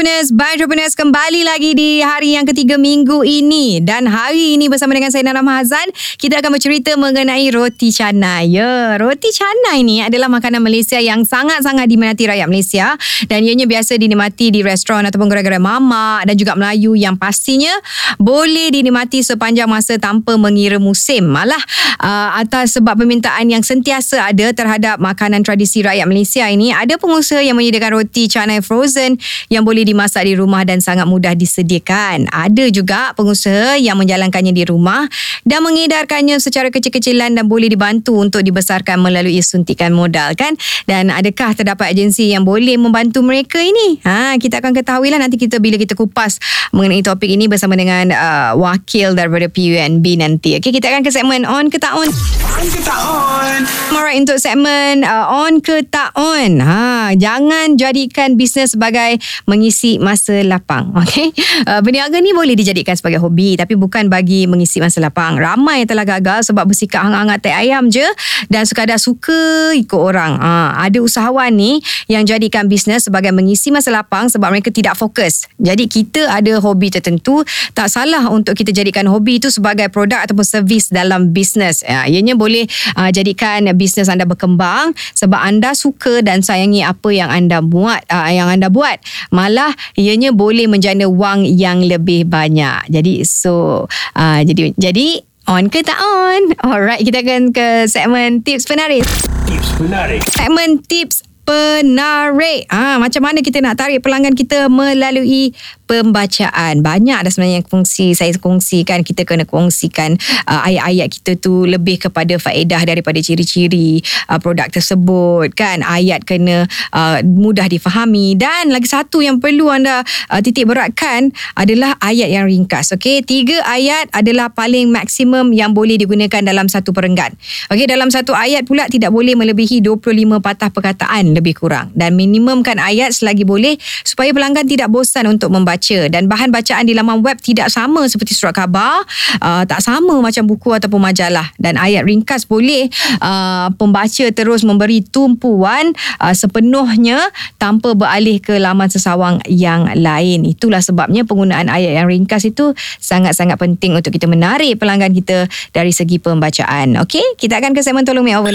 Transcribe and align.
Entrepreneurs 0.00 0.32
by 0.32 0.56
Entrepreneurs 0.56 0.96
kembali 0.96 1.44
lagi 1.44 1.76
di 1.76 2.00
hari 2.00 2.32
yang 2.32 2.48
ketiga 2.48 2.80
minggu 2.80 3.20
ini 3.20 3.84
dan 3.84 4.08
hari 4.08 4.56
ini 4.56 4.72
bersama 4.72 4.96
dengan 4.96 5.12
saya 5.12 5.28
Nana 5.28 5.44
Mahazan 5.44 5.92
kita 6.16 6.40
akan 6.40 6.56
bercerita 6.56 6.96
mengenai 6.96 7.52
roti 7.52 7.92
canai. 7.92 8.48
Ya, 8.48 8.96
roti 8.96 9.28
canai 9.28 9.84
ni 9.84 10.00
adalah 10.00 10.32
makanan 10.32 10.64
Malaysia 10.64 10.96
yang 10.96 11.28
sangat-sangat 11.28 11.84
diminati 11.84 12.24
rakyat 12.24 12.48
Malaysia 12.48 12.96
dan 13.28 13.44
ianya 13.44 13.68
biasa 13.68 14.00
dinikmati 14.00 14.48
di 14.48 14.64
restoran 14.64 15.04
ataupun 15.04 15.28
gerai-gerai 15.28 15.60
mamak 15.60 16.24
dan 16.24 16.32
juga 16.32 16.56
Melayu 16.56 16.96
yang 16.96 17.20
pastinya 17.20 17.76
boleh 18.16 18.72
dinikmati 18.72 19.20
sepanjang 19.20 19.68
masa 19.68 20.00
tanpa 20.00 20.40
mengira 20.40 20.80
musim. 20.80 21.28
Malah 21.28 21.60
uh, 22.00 22.40
atas 22.40 22.80
sebab 22.80 22.96
permintaan 22.96 23.52
yang 23.52 23.60
sentiasa 23.60 24.32
ada 24.32 24.48
terhadap 24.56 24.96
makanan 24.96 25.44
tradisi 25.44 25.84
rakyat 25.84 26.08
Malaysia 26.08 26.48
ini 26.48 26.72
ada 26.72 26.96
pengusaha 26.96 27.44
yang 27.44 27.60
menyediakan 27.60 28.00
roti 28.00 28.32
canai 28.32 28.64
frozen 28.64 29.20
yang 29.52 29.60
boleh 29.60 29.89
dimasak 29.90 30.22
di 30.22 30.38
rumah 30.38 30.62
dan 30.62 30.78
sangat 30.78 31.10
mudah 31.10 31.34
disediakan. 31.34 32.30
Ada 32.30 32.70
juga 32.70 33.10
pengusaha 33.18 33.74
yang 33.76 33.98
menjalankannya 33.98 34.54
di 34.54 34.64
rumah 34.64 35.10
dan 35.42 35.66
mengedarkannya 35.66 36.38
secara 36.38 36.70
kecil-kecilan 36.70 37.34
dan 37.34 37.50
boleh 37.50 37.66
dibantu 37.66 38.14
untuk 38.16 38.46
dibesarkan 38.46 39.02
melalui 39.02 39.42
suntikan 39.42 39.90
modal 39.90 40.38
kan? 40.38 40.54
Dan 40.86 41.10
adakah 41.10 41.58
terdapat 41.58 41.90
agensi 41.96 42.30
yang 42.30 42.46
boleh 42.46 42.78
membantu 42.78 43.24
mereka 43.24 43.58
ini? 43.58 43.98
Ha, 44.06 44.38
kita 44.38 44.62
akan 44.62 44.76
ketahui 44.76 45.10
lah 45.10 45.18
nanti 45.18 45.40
kita 45.40 45.58
bila 45.58 45.74
kita 45.74 45.98
kupas 45.98 46.38
mengenai 46.70 47.02
topik 47.02 47.26
ini 47.26 47.50
bersama 47.50 47.74
dengan 47.74 48.14
uh, 48.14 48.52
wakil 48.60 49.16
daripada 49.16 49.50
PUNB 49.50 50.04
nanti. 50.20 50.60
Okey, 50.60 50.70
kita 50.70 50.92
akan 50.92 51.02
ke 51.02 51.10
segmen 51.10 51.42
on 51.48 51.72
ke 51.72 51.80
tak 51.80 51.96
on? 51.96 52.06
On 52.06 52.66
ke 52.68 52.80
tak 52.84 53.00
on? 53.00 53.60
Alright, 53.90 54.20
untuk 54.20 54.38
segmen 54.38 55.02
uh, 55.02 55.26
on 55.48 55.64
ke 55.64 55.82
tak 55.88 56.12
on? 56.14 56.60
Ha, 56.60 57.16
jangan 57.16 57.80
jadikan 57.80 58.36
bisnes 58.36 58.76
sebagai 58.76 59.16
mengisi 59.48 59.79
masa 60.00 60.40
lapang. 60.44 60.92
Okay? 61.10 61.32
Uh, 61.66 61.80
berniaga 61.82 62.20
ni 62.22 62.30
boleh 62.30 62.54
dijadikan 62.54 62.94
sebagai 62.94 63.18
hobi 63.18 63.58
tapi 63.58 63.74
bukan 63.74 64.06
bagi 64.06 64.46
mengisi 64.46 64.78
masa 64.78 65.02
lapang. 65.02 65.40
Ramai 65.40 65.82
telah 65.88 66.06
gagal 66.06 66.52
sebab 66.52 66.68
bersikap 66.68 67.02
hangat-hangat 67.02 67.38
teh 67.40 67.50
ayam 67.50 67.88
je 67.90 68.04
dan 68.46 68.62
sekadar 68.68 69.00
suka 69.00 69.72
ikut 69.74 69.96
orang. 69.96 70.38
Uh, 70.38 70.70
ada 70.76 71.02
usahawan 71.02 71.50
ni 71.50 71.82
yang 72.06 72.22
jadikan 72.22 72.70
bisnes 72.70 73.08
sebagai 73.08 73.34
mengisi 73.34 73.74
masa 73.74 73.90
lapang 73.90 74.30
sebab 74.30 74.54
mereka 74.54 74.70
tidak 74.70 74.94
fokus. 74.94 75.50
Jadi 75.58 75.90
kita 75.90 76.30
ada 76.30 76.62
hobi 76.62 76.92
tertentu, 76.92 77.42
tak 77.74 77.90
salah 77.90 78.30
untuk 78.30 78.54
kita 78.54 78.70
jadikan 78.70 79.08
hobi 79.10 79.42
itu 79.42 79.50
sebagai 79.50 79.90
produk 79.90 80.22
ataupun 80.22 80.46
servis 80.46 80.92
dalam 80.92 81.34
bisnes. 81.34 81.82
Uh, 81.82 82.06
ianya 82.06 82.38
boleh 82.38 82.68
uh, 82.94 83.10
jadikan 83.10 83.66
bisnes 83.74 84.06
anda 84.06 84.28
berkembang 84.28 84.94
sebab 85.16 85.40
anda 85.40 85.74
suka 85.74 86.22
dan 86.22 86.44
sayangi 86.44 86.86
apa 86.86 87.08
yang 87.10 87.32
anda 87.32 87.58
buat. 87.64 88.04
Uh, 88.06 88.30
yang 88.30 88.46
anda 88.46 88.70
buat 88.70 89.02
malah 89.34 89.69
ianya 89.98 90.30
boleh 90.30 90.70
menjana 90.70 91.06
wang 91.06 91.44
yang 91.44 91.82
lebih 91.84 92.26
banyak. 92.26 92.86
Jadi 92.88 93.26
so 93.26 93.86
uh, 94.14 94.40
jadi 94.42 94.74
jadi 94.76 95.22
on 95.50 95.66
ke 95.66 95.82
tak 95.82 95.98
on? 95.98 96.54
Alright 96.62 97.02
kita 97.02 97.24
akan 97.24 97.50
ke 97.50 97.90
segmen 97.90 98.40
tips 98.44 98.68
penarik. 98.68 99.02
Tips 99.48 99.70
penarik. 99.78 100.20
Segmen 100.30 100.78
tips 100.84 101.26
penarik. 101.50 102.70
Ah, 102.70 103.02
macam 103.02 103.26
mana 103.26 103.42
kita 103.42 103.58
nak 103.58 103.74
tarik 103.74 104.04
pelanggan 104.06 104.38
kita 104.38 104.70
melalui 104.70 105.50
pembacaan. 105.90 106.86
Banyak 106.86 107.26
dah 107.26 107.30
sebenarnya 107.34 107.58
yang 107.58 107.66
kongsi, 107.66 108.14
saya 108.14 108.30
kongsikan, 108.38 109.02
kita 109.02 109.26
kena 109.26 109.42
kongsikan 109.42 110.14
uh, 110.46 110.62
ayat-ayat 110.62 111.10
kita 111.10 111.34
tu 111.42 111.66
lebih 111.66 111.98
kepada 111.98 112.38
faedah 112.38 112.86
daripada 112.86 113.18
ciri-ciri 113.18 113.98
uh, 114.30 114.38
produk 114.38 114.70
tersebut 114.70 115.50
kan. 115.58 115.82
Ayat 115.82 116.22
kena 116.22 116.70
uh, 116.94 117.18
mudah 117.26 117.66
difahami 117.66 118.38
dan 118.38 118.70
lagi 118.70 118.86
satu 118.86 119.18
yang 119.18 119.42
perlu 119.42 119.66
anda 119.66 120.06
uh, 120.30 120.38
titik 120.38 120.70
beratkan 120.70 121.34
adalah 121.58 121.98
ayat 121.98 122.30
yang 122.30 122.46
ringkas. 122.46 122.94
Okey, 122.94 123.26
tiga 123.26 123.58
ayat 123.66 124.06
adalah 124.14 124.54
paling 124.54 124.94
maksimum 124.94 125.50
yang 125.50 125.74
boleh 125.74 125.98
digunakan 125.98 126.38
dalam 126.46 126.70
satu 126.70 126.94
perenggan. 126.94 127.34
Okey, 127.66 127.90
dalam 127.90 128.14
satu 128.14 128.30
ayat 128.30 128.62
pula 128.62 128.86
tidak 128.86 129.10
boleh 129.10 129.34
melebihi 129.34 129.82
25 129.82 130.38
patah 130.38 130.70
perkataan 130.70 131.34
lebih 131.34 131.58
kurang 131.58 131.90
dan 131.98 132.14
minimumkan 132.14 132.78
ayat 132.78 133.10
selagi 133.10 133.42
boleh 133.42 133.74
supaya 134.06 134.30
pelanggan 134.30 134.68
tidak 134.68 134.86
bosan 134.92 135.26
untuk 135.26 135.50
membaca 135.50 135.79
baca. 135.80 135.98
Dan 136.12 136.28
bahan 136.28 136.52
bacaan 136.52 136.84
di 136.84 136.92
laman 136.92 137.24
web 137.24 137.40
tidak 137.40 137.72
sama 137.72 138.04
seperti 138.04 138.36
surat 138.36 138.52
khabar 138.52 139.00
uh, 139.40 139.64
tak 139.64 139.80
sama 139.80 140.20
macam 140.20 140.44
buku 140.44 140.76
ataupun 140.76 141.00
majalah. 141.00 141.48
Dan 141.56 141.80
ayat 141.80 142.04
ringkas 142.04 142.44
boleh 142.44 142.92
uh, 143.24 143.72
pembaca 143.80 144.28
terus 144.28 144.60
memberi 144.60 145.00
tumpuan 145.00 145.96
uh, 146.20 146.36
sepenuhnya 146.36 147.16
tanpa 147.56 147.96
beralih 147.96 148.36
ke 148.44 148.60
laman 148.60 148.92
sesawang 148.92 149.40
yang 149.48 149.88
lain. 149.96 150.44
Itulah 150.44 150.84
sebabnya 150.84 151.24
penggunaan 151.24 151.72
ayat 151.72 152.04
yang 152.04 152.06
ringkas 152.12 152.44
itu 152.44 152.76
sangat-sangat 153.00 153.56
penting 153.56 153.96
untuk 153.96 154.12
kita 154.12 154.28
menarik 154.28 154.76
pelanggan 154.76 155.16
kita 155.16 155.48
dari 155.72 155.96
segi 155.96 156.20
pembacaan. 156.20 157.00
Okey 157.00 157.40
kita 157.40 157.56
akan 157.56 157.72
ke 157.72 157.80
segmen 157.80 158.04
tolong 158.04 158.26
makeover 158.26 158.52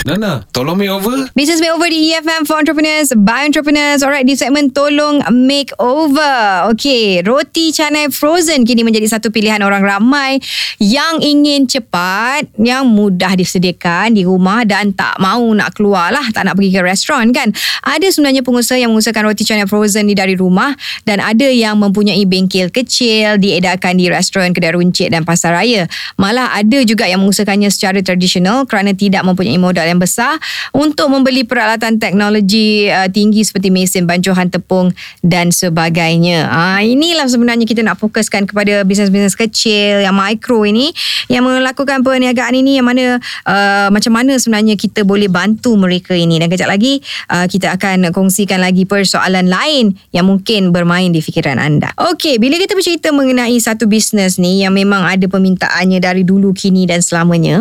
Nana, 0.00 0.48
tolong 0.56 0.80
makeover. 0.80 1.28
Business 1.36 1.60
makeover 1.60 1.92
di 1.92 2.16
EFM 2.16 2.48
for 2.48 2.56
entrepreneurs, 2.56 3.12
by 3.12 3.44
entrepreneurs. 3.44 4.00
Alright, 4.00 4.24
di 4.24 4.32
segmen 4.32 4.72
tolong 4.72 5.20
makeover. 5.28 6.72
Okay, 6.72 7.20
roti 7.20 7.68
canai 7.68 8.08
frozen 8.08 8.64
kini 8.64 8.80
menjadi 8.80 9.12
satu 9.12 9.28
pilihan 9.28 9.60
orang 9.60 9.84
ramai 9.84 10.40
yang 10.80 11.20
ingin 11.20 11.68
cepat, 11.68 12.48
yang 12.56 12.88
mudah 12.88 13.36
disediakan 13.36 14.16
di 14.16 14.24
rumah 14.24 14.64
dan 14.64 14.96
tak 14.96 15.20
mau 15.20 15.44
nak 15.52 15.76
keluar 15.76 16.08
lah, 16.08 16.24
tak 16.32 16.48
nak 16.48 16.56
pergi 16.56 16.72
ke 16.72 16.80
restoran 16.80 17.28
kan. 17.36 17.52
Ada 17.84 18.08
sebenarnya 18.08 18.40
pengusaha 18.40 18.80
yang 18.80 18.96
mengusahakan 18.96 19.28
roti 19.28 19.44
canai 19.44 19.68
frozen 19.68 20.08
ni 20.08 20.16
dari 20.16 20.32
rumah 20.32 20.72
dan 21.04 21.20
ada 21.20 21.44
yang 21.44 21.76
mempunyai 21.76 22.24
bengkel 22.24 22.72
kecil 22.72 23.36
diedarkan 23.36 24.00
di 24.00 24.08
restoran, 24.08 24.56
kedai 24.56 24.72
runcit 24.72 25.12
dan 25.12 25.28
pasar 25.28 25.60
raya. 25.60 25.84
Malah 26.16 26.56
ada 26.56 26.80
juga 26.88 27.04
yang 27.04 27.20
mengusahakannya 27.20 27.68
secara 27.68 28.00
tradisional 28.00 28.64
kerana 28.64 28.96
tidak 28.96 29.28
mempunyai 29.28 29.60
modal 29.60 29.89
yang 29.90 29.98
besar 29.98 30.38
untuk 30.70 31.10
membeli 31.10 31.42
peralatan 31.42 31.98
teknologi 31.98 32.86
uh, 32.86 33.10
tinggi 33.10 33.42
seperti 33.42 33.74
mesin 33.74 34.06
bancuhan 34.06 34.46
tepung 34.46 34.94
dan 35.20 35.50
sebagainya. 35.50 36.46
Ah 36.46 36.78
uh, 36.78 36.80
inilah 36.86 37.26
sebenarnya 37.26 37.66
kita 37.66 37.82
nak 37.82 37.98
fokuskan 37.98 38.46
kepada 38.46 38.86
bisnes-bisnes 38.86 39.34
kecil 39.34 40.00
yang 40.06 40.14
mikro 40.14 40.62
ini 40.62 40.94
yang 41.26 41.42
melakukan 41.42 42.06
perniagaan 42.06 42.54
ini 42.54 42.78
yang 42.78 42.86
mana 42.86 43.18
uh, 43.46 43.88
macam 43.90 44.14
mana 44.14 44.38
sebenarnya 44.38 44.78
kita 44.78 45.02
boleh 45.02 45.26
bantu 45.26 45.74
mereka 45.74 46.14
ini 46.14 46.38
dan 46.38 46.46
kejap 46.46 46.70
lagi 46.70 47.02
uh, 47.28 47.50
kita 47.50 47.74
akan 47.74 48.14
kongsikan 48.14 48.62
lagi 48.62 48.86
persoalan 48.86 49.50
lain 49.50 49.98
yang 50.14 50.28
mungkin 50.28 50.70
bermain 50.70 51.10
di 51.10 51.18
fikiran 51.18 51.58
anda. 51.58 51.90
Okey, 51.98 52.38
bila 52.38 52.56
kita 52.60 52.78
bercerita 52.78 53.10
mengenai 53.10 53.56
satu 53.58 53.90
bisnes 53.90 54.38
ni 54.38 54.62
yang 54.62 54.76
memang 54.76 55.02
ada 55.02 55.26
permintaannya 55.26 55.98
dari 55.98 56.22
dulu 56.22 56.54
kini 56.54 56.86
dan 56.86 57.02
selamanya 57.02 57.60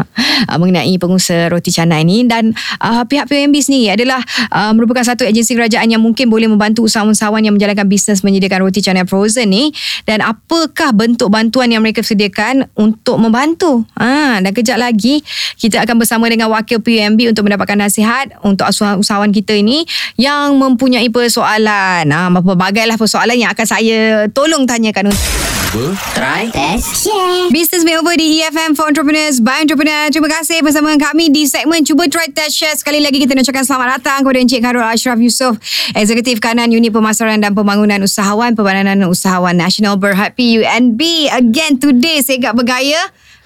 mengenai 0.60 0.96
pengusaha 0.98 1.52
roti 1.60 1.68
canai 1.68 2.02
ni 2.08 2.24
dan 2.24 2.56
uh, 2.80 3.04
pihak 3.04 3.28
PUMB 3.28 3.52
sendiri 3.60 3.92
adalah 4.00 4.24
uh, 4.48 4.72
merupakan 4.72 5.04
satu 5.04 5.28
agensi 5.28 5.52
kerajaan 5.52 5.92
yang 5.92 6.00
mungkin 6.00 6.32
boleh 6.32 6.48
membantu 6.48 6.88
usahawan-usahawan 6.88 7.44
yang 7.44 7.52
menjalankan 7.52 7.84
bisnes 7.84 8.24
menyediakan 8.24 8.64
roti 8.64 8.80
canai 8.80 9.04
frozen 9.04 9.52
ni 9.52 9.68
dan 10.08 10.24
apakah 10.24 10.96
bentuk 10.96 11.28
bantuan 11.28 11.68
yang 11.68 11.84
mereka 11.84 12.00
sediakan 12.00 12.72
untuk 12.74 13.20
membantu. 13.20 13.84
Ha, 14.00 14.40
dan 14.40 14.50
kejap 14.56 14.80
lagi 14.80 15.20
kita 15.60 15.84
akan 15.84 16.00
bersama 16.00 16.32
dengan 16.32 16.48
wakil 16.48 16.80
PUMB 16.80 17.36
untuk 17.36 17.44
mendapatkan 17.44 17.76
nasihat 17.76 18.32
untuk 18.40 18.64
usahawan 18.72 19.28
kita 19.30 19.52
ini 19.52 19.84
yang 20.16 20.56
mempunyai 20.56 21.12
persoalan. 21.12 22.08
Ha, 22.08 22.32
lah 22.80 22.96
persoalan 22.96 23.36
yang 23.36 23.52
akan 23.52 23.66
saya 23.68 24.26
tolong 24.32 24.64
tanyakan 24.64 25.12
untuk 25.12 25.59
cuba. 25.70 25.94
Try. 26.18 26.50
Test 26.50 27.06
share 27.06 27.50
business 27.54 27.86
makeover 27.86 28.18
di 28.18 28.42
EFM 28.42 28.74
for 28.74 28.90
entrepreneurs 28.90 29.38
by 29.38 29.62
entrepreneur. 29.62 30.10
Terima 30.10 30.26
kasih 30.26 30.62
bersama 30.66 30.98
kami 30.98 31.30
di 31.30 31.46
segmen 31.46 31.86
cuba 31.86 32.10
try 32.10 32.26
test 32.30 32.58
share. 32.58 32.74
Sekali 32.74 32.98
lagi 32.98 33.22
kita 33.22 33.38
nak 33.38 33.46
ucapkan 33.46 33.64
selamat 33.66 33.88
datang 34.00 34.18
kepada 34.26 34.38
Encik 34.42 34.60
Karul 34.62 34.82
Ashraf 34.82 35.18
Yusof 35.22 35.54
eksekutif 35.94 36.42
kanan 36.42 36.74
unit 36.74 36.90
pemasaran 36.90 37.38
dan 37.38 37.54
pembangunan 37.54 38.02
usahawan 38.02 38.58
pembangunan 38.58 39.06
usahawan 39.06 39.54
nasional 39.54 39.94
berhad 39.94 40.34
PUNB 40.34 41.00
again 41.30 41.78
today 41.78 42.18
segak 42.18 42.58
bergaya 42.58 42.98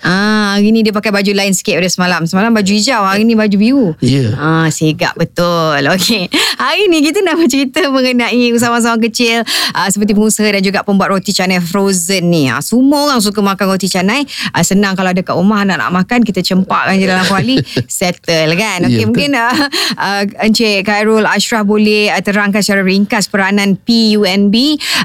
Ah, 0.04 0.60
hari 0.60 0.68
ni 0.68 0.84
dia 0.84 0.92
pakai 0.92 1.08
baju 1.08 1.32
lain 1.32 1.56
sikit 1.56 1.80
pada 1.80 1.88
semalam. 1.88 2.28
Semalam 2.28 2.52
baju 2.52 2.68
hijau, 2.68 3.00
hari 3.00 3.24
ni 3.24 3.32
baju 3.32 3.56
biru. 3.56 3.88
Ya. 4.04 4.28
Yeah. 4.28 4.30
Ah, 4.36 4.68
segak 4.68 5.16
betul. 5.16 5.80
Okey. 5.80 6.28
Hari 6.60 6.92
ni 6.92 7.00
kita 7.00 7.24
nak 7.24 7.40
bercerita 7.40 7.88
mengenai 7.88 8.52
usahawan-usahawan 8.52 9.00
kecil 9.08 9.40
ah, 9.72 9.88
seperti 9.88 10.12
pengusaha 10.12 10.44
dan 10.44 10.60
juga 10.60 10.84
pembuat 10.84 11.08
roti 11.16 11.32
canai 11.32 11.56
frozen 11.64 12.28
ni. 12.28 12.52
Ah, 12.52 12.60
semua 12.60 13.08
orang 13.08 13.24
suka 13.24 13.40
makan 13.40 13.64
roti 13.64 13.88
canai. 13.88 14.28
Ah, 14.52 14.60
senang 14.60 14.92
kalau 14.92 15.08
ada 15.08 15.24
kat 15.24 15.32
rumah 15.32 15.64
nak 15.64 15.80
nak 15.80 15.90
makan, 16.04 16.20
kita 16.20 16.44
cempakkan 16.44 17.00
je 17.00 17.08
dalam 17.08 17.24
kuali, 17.24 17.64
settle 17.88 18.52
kan. 18.60 18.84
Okey, 18.84 19.00
yeah, 19.00 19.08
mungkin 19.08 19.32
ah, 19.40 19.56
ah, 19.96 20.22
Encik 20.44 20.84
Khairul 20.84 21.24
Ashraf 21.24 21.64
boleh 21.64 22.12
ah, 22.12 22.20
terangkan 22.20 22.60
secara 22.60 22.84
ringkas 22.84 23.32
peranan 23.32 23.80
PUNB 23.80 24.54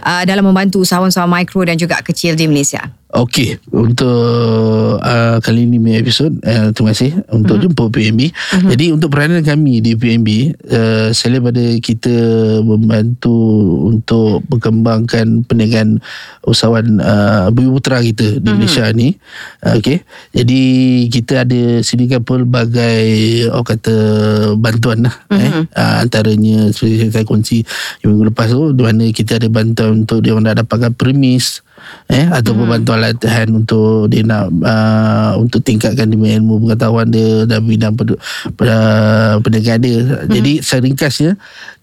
ah, 0.04 0.28
dalam 0.28 0.44
membantu 0.44 0.84
usahawan-usahawan 0.84 1.32
mikro 1.40 1.64
dan 1.64 1.80
juga 1.80 2.04
kecil 2.04 2.36
di 2.36 2.44
Malaysia. 2.52 2.99
Okey, 3.10 3.58
untuk 3.74 5.02
uh, 5.02 5.42
kali 5.42 5.66
ini 5.66 5.82
punya 5.82 5.98
episod, 5.98 6.30
uh, 6.46 6.70
terima 6.70 6.94
kasih 6.94 7.26
untuk 7.34 7.58
uh-huh. 7.58 7.66
jumpa 7.66 7.84
PMB. 7.90 8.22
Uh-huh. 8.30 8.70
Jadi 8.70 8.86
untuk 8.94 9.10
peranan 9.10 9.42
kami 9.42 9.82
di 9.82 9.98
PMB, 9.98 10.30
uh, 10.70 11.10
selain 11.10 11.42
pada 11.42 11.64
kita 11.82 12.14
membantu 12.62 13.34
untuk 13.90 14.46
berkembangkan 14.46 15.42
perniagaan 15.42 15.98
usahawan 16.46 17.02
uh, 17.02 17.50
bumi 17.50 17.74
putera 17.74 17.98
kita 17.98 18.38
di 18.38 18.46
uh-huh. 18.46 18.62
Malaysia 18.62 18.86
ni. 18.94 19.18
Uh, 19.66 19.82
Okey, 19.82 20.06
jadi 20.30 20.62
kita 21.10 21.50
ada 21.50 21.62
sediakan 21.82 22.22
pelbagai 22.22 23.10
orang 23.50 23.68
kata 23.74 23.96
bantuan 24.54 25.10
lah. 25.10 25.16
Uh-huh. 25.34 25.42
Eh, 25.42 25.52
uh, 25.66 25.96
antaranya 26.06 26.70
seperti 26.70 27.10
saya 27.10 27.26
kongsi 27.26 27.66
minggu 28.06 28.30
lepas 28.30 28.54
tu, 28.54 28.70
di 28.70 28.86
mana 28.86 29.10
kita 29.10 29.42
ada 29.42 29.50
bantuan 29.50 30.06
untuk 30.06 30.22
dia 30.22 30.38
orang 30.38 30.54
nak 30.54 30.62
dapatkan 30.62 30.94
premis, 30.94 31.66
eh 32.10 32.26
ataupun 32.30 32.66
hmm. 32.66 32.74
bantuan 32.78 33.00
latihan 33.02 33.48
untuk 33.54 34.10
dia 34.10 34.24
nak 34.26 34.50
uh, 34.64 35.38
untuk 35.40 35.62
tingkatkan 35.62 36.10
dia 36.10 36.38
ilmu 36.40 36.66
pengetahuan 36.66 37.08
dia 37.10 37.46
dan 37.46 37.66
bidang 37.66 37.96
perniagaan 39.42 39.82
dia. 39.82 40.00
Hmm. 40.02 40.30
Jadi 40.30 40.52
secara 40.64 40.82
ringkasnya 40.86 41.32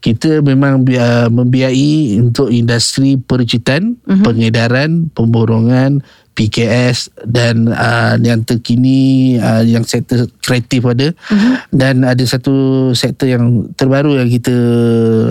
kita 0.01 0.41
memang 0.45 0.87
uh, 0.87 1.29
membiayai 1.33 2.21
untuk 2.23 2.53
industri 2.53 3.19
percitan, 3.19 3.99
hmm. 4.07 4.23
pengedaran, 4.23 4.91
pemborongan 5.13 6.05
PKS 6.37 7.17
dan 7.25 7.73
uh, 7.73 8.21
yang 8.21 8.45
terkini 8.45 9.35
uh, 9.41 9.65
yang 9.65 9.89
sektor 9.89 10.29
kreatif 10.45 10.85
ada 10.85 11.09
uh-huh. 11.17 11.57
dan 11.73 12.05
ada 12.05 12.21
satu 12.29 12.93
sektor 12.93 13.25
yang 13.25 13.73
terbaru 13.73 14.21
yang 14.21 14.29
kita 14.29 14.53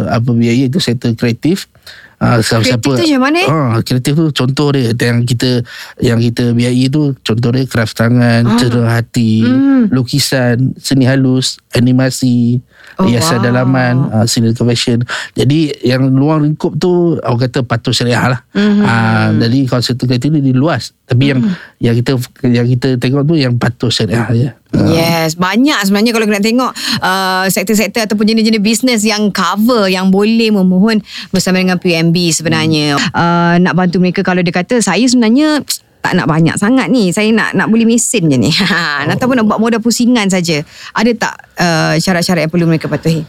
apa 0.10 0.34
biaya 0.34 0.66
itu 0.66 0.82
sektor 0.82 1.14
kreatif 1.14 1.70
Siapa, 2.16 2.64
kreatif 2.64 2.92
tu 2.96 3.04
macam 3.04 3.22
mana? 3.28 3.42
Ah, 3.46 3.76
kreatif 3.84 4.14
tu 4.16 4.26
contoh 4.32 4.68
dia 4.72 4.96
yang 4.96 5.28
kita 5.28 5.62
yang 6.00 6.20
kita 6.24 6.56
biayai 6.56 6.88
tu 6.88 7.12
contoh 7.20 7.50
dia 7.52 7.68
craft 7.68 7.96
tangan, 8.00 8.42
ah. 8.48 8.58
cerah 8.58 8.88
hati, 9.00 9.44
hmm. 9.44 9.92
lukisan, 9.92 10.74
seni 10.80 11.04
halus, 11.04 11.60
animasi, 11.76 12.64
oh, 12.98 13.06
hiasan 13.06 13.44
wow. 13.44 13.46
dalaman, 13.46 13.96
uh, 14.12 14.26
seni 14.26 14.56
fashion. 14.56 15.04
Jadi 15.36 15.76
yang 15.84 16.08
luar 16.08 16.40
lingkup 16.42 16.80
tu 16.80 17.20
orang 17.20 17.48
kata 17.48 17.68
patuh 17.68 17.92
syariah 17.92 18.38
lah. 18.38 18.42
Mm-hmm. 18.56 18.84
Uh, 18.84 19.28
jadi 19.46 19.60
konsep 19.68 19.96
kreatif 20.00 20.32
ni 20.32 20.42
di 20.42 20.54
luas. 20.56 20.96
Tapi 21.06 21.32
mm-hmm. 21.32 21.80
yang 21.82 21.94
yang 21.94 21.96
kita 22.00 22.12
yang 22.48 22.68
kita 22.68 22.90
tengok 22.98 23.24
tu 23.28 23.36
yang 23.36 23.54
patuh 23.60 23.92
syariah 23.92 24.28
je. 24.32 24.50
Yes, 24.92 25.39
banyak 25.39 25.80
sebenarnya 25.88 26.12
kalau 26.12 26.25
nak 26.27 26.44
tengok 26.44 26.72
uh, 27.01 27.45
sektor-sektor 27.48 28.04
ataupun 28.06 28.25
jenis-jenis 28.27 28.62
bisnes 28.62 29.01
yang 29.07 29.31
cover 29.31 29.88
yang 29.88 30.12
boleh 30.12 30.51
memohon 30.51 31.00
bersama 31.31 31.62
dengan 31.62 31.80
PMB 31.80 32.16
sebenarnya. 32.36 33.00
Hmm. 33.00 33.12
Uh, 33.16 33.56
nak 33.63 33.74
bantu 33.74 34.04
mereka 34.04 34.22
kalau 34.22 34.44
dia 34.44 34.51
kata 34.51 34.83
saya 34.83 35.04
sebenarnya 35.07 35.63
tak 36.06 36.13
nak 36.22 36.30
banyak 36.30 36.54
sangat 36.62 36.86
ni. 36.94 37.10
Saya 37.10 37.33
nak 37.33 37.57
nak 37.57 37.68
beli 37.74 37.89
mesin 37.89 38.30
je 38.30 38.38
ni. 38.38 38.54
oh. 38.62 39.10
Ataupun 39.10 39.42
nak 39.42 39.50
buat 39.50 39.57
modal 39.57 39.81
pusingan 39.81 40.30
saja. 40.30 40.62
Ada 40.94 41.12
tak 41.18 41.33
uh, 41.57 41.94
syarat-syarat 41.98 42.45
yang 42.45 42.51
perlu 42.54 42.69
mereka 42.69 42.86
patuhi? 42.86 43.25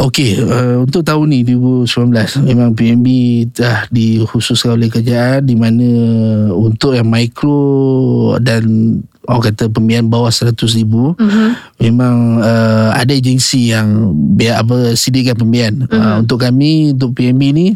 Okey, 0.00 0.40
uh, 0.40 0.80
untuk 0.80 1.04
tahun 1.04 1.28
ni 1.28 1.44
2019 1.44 2.46
memang 2.48 2.72
PMB 2.72 3.06
dah 3.52 3.84
dikhususkan 3.92 4.80
oleh 4.80 4.88
kerajaan 4.88 5.44
di 5.44 5.52
mana 5.58 5.88
untuk 6.56 6.96
yang 6.96 7.04
mikro 7.04 8.38
dan 8.40 8.64
orang 9.28 9.52
kata 9.52 9.68
pembiayaan 9.68 10.08
bawah 10.08 10.32
100 10.32 10.56
ribu 10.80 11.12
uh-huh. 11.12 11.50
memang 11.76 12.40
uh, 12.40 12.88
ada 12.96 13.12
agensi 13.12 13.72
yang 13.72 14.16
biar 14.36 14.64
apa 14.64 14.96
sediakan 14.96 15.36
pembiayaan 15.44 15.76
uh-huh. 15.84 15.96
uh, 16.00 16.16
untuk 16.24 16.40
kami 16.40 16.96
untuk 16.96 17.12
PMB 17.20 17.42
ni 17.52 17.68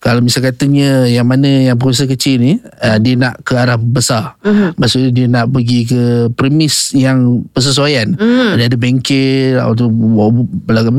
kalau 0.00 0.24
misal 0.24 0.40
katanya 0.40 1.04
yang 1.04 1.28
mana 1.28 1.68
yang 1.70 1.76
pengusaha 1.76 2.08
kecil 2.08 2.40
ni 2.40 2.52
uh, 2.56 2.96
dia 2.96 3.20
nak 3.20 3.44
ke 3.44 3.52
arah 3.52 3.76
besar 3.76 4.40
uh-huh. 4.40 4.72
maksudnya 4.80 5.12
dia 5.12 5.26
nak 5.28 5.52
pergi 5.52 5.84
ke 5.84 6.02
premis 6.32 6.96
yang 6.96 7.44
persesuaian 7.52 8.16
uh-huh. 8.16 8.56
dia 8.56 8.72
ada 8.72 8.80
bengkel 8.80 9.60
atau 9.60 9.92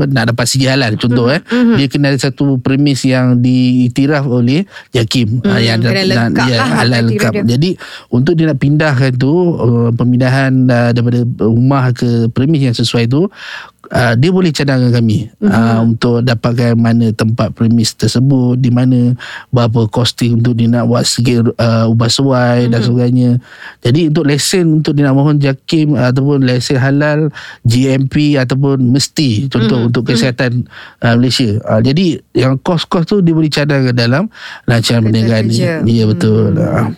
nak 0.06 0.24
dapat 0.30 0.46
segi 0.46 0.70
halal 0.70 0.94
contoh 0.94 1.26
uh-huh. 1.26 1.42
eh 1.42 1.42
uh-huh. 1.42 1.76
dia 1.82 1.86
kena 1.90 2.14
ada 2.14 2.18
satu 2.22 2.62
premis 2.62 3.02
yang 3.02 3.42
diiktiraf 3.42 4.22
oleh 4.22 4.62
JAKIM 4.94 5.42
uh-huh. 5.42 5.58
yang 5.58 5.82
kena 5.82 6.06
lengkap 6.06 6.46
ya, 6.46 6.56
lah 6.62 6.68
halal 6.86 7.02
lengkap 7.10 7.32
jadi 7.42 7.70
untuk 8.14 8.38
dia 8.38 8.54
nak 8.54 8.62
pindahkan 8.62 9.18
tu 9.18 9.58
uh, 9.58 9.90
pemindahan 9.98 10.54
uh, 10.70 10.94
daripada 10.94 11.26
rumah 11.42 11.90
ke 11.90 12.30
premis 12.30 12.70
yang 12.70 12.76
sesuai 12.78 13.10
tu 13.10 13.26
uh, 13.90 14.14
dia 14.14 14.30
boleh 14.30 14.54
cadangkan 14.54 14.94
kami 14.94 15.26
uh-huh. 15.42 15.50
uh, 15.50 15.78
untuk 15.82 16.22
dapatkan 16.22 16.78
mana 16.78 17.10
tempat 17.10 17.50
premis 17.50 17.96
tersebut 17.96 18.54
di 18.60 18.70
mana 18.70 19.18
berapa 19.50 19.90
kosting 19.90 20.38
untuk 20.38 20.54
dia 20.54 20.70
nak 20.70 20.86
buat 20.86 21.02
sikit 21.02 21.50
uh, 21.58 21.90
ubah 21.90 22.06
sesuai 22.06 22.68
uh-huh. 22.68 22.70
dan 22.70 22.78
mhm. 22.78 22.86
sebagainya 22.86 23.30
jadi 23.82 24.00
untuk 24.14 24.24
lesen 24.28 24.66
untuk 24.82 24.92
dia 24.94 25.10
nak 25.10 25.16
mohon 25.18 25.36
JAKIM 25.42 25.98
uh, 25.98 26.14
ataupun 26.14 26.46
lesen 26.46 26.78
halal 26.78 27.34
GMP 27.66 28.38
ataupun 28.38 28.78
mesti 28.78 29.50
contoh 29.50 29.82
uh-huh. 29.82 29.88
untuk 29.90 30.06
kesihatan 30.06 30.68
uh, 31.02 31.14
Malaysia 31.18 31.58
uh, 31.66 31.80
jadi 31.82 32.22
yang 32.36 32.60
kos-kos 32.62 33.08
tu 33.08 33.18
dia 33.18 33.34
boleh 33.34 33.50
cadangkan 33.50 33.96
dalam 33.96 34.24
rancangan 34.68 35.02
perniagaan 35.10 35.44
ni 35.82 35.98
ya 35.98 36.06
betul 36.06 36.54
uh-huh. 36.54 36.70
Uh, 36.72 36.88